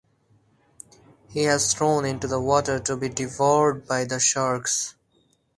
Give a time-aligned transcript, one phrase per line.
[1.29, 4.95] He was thrown into the water to be devoured by the sharks.